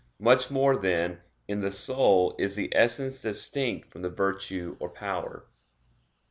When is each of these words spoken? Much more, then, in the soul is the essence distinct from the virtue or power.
Much 0.17 0.49
more, 0.49 0.75
then, 0.77 1.19
in 1.47 1.61
the 1.61 1.69
soul 1.71 2.35
is 2.39 2.55
the 2.55 2.75
essence 2.75 3.21
distinct 3.21 3.91
from 3.91 4.01
the 4.01 4.09
virtue 4.09 4.75
or 4.79 4.89
power. 4.89 5.45